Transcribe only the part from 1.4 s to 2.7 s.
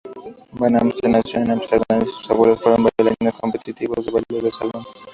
en Ámsterdam; sus abuelos